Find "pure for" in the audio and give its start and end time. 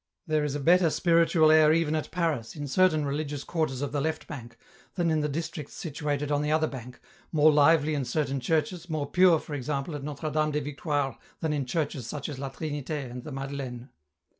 9.07-9.53